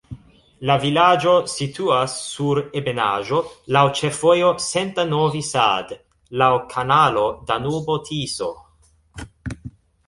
La 0.69 0.75
vilaĝo 0.83 1.33
situas 1.55 2.15
sur 2.29 2.61
ebenaĵo, 2.81 3.41
laŭ 3.77 3.85
ĉefvojo 4.01 4.51
Senta-Novi 4.69 5.43
Sad, 5.53 5.95
laŭ 6.45 6.51
kanalo 6.75 7.29
Danubo-Tiso. 7.53 8.53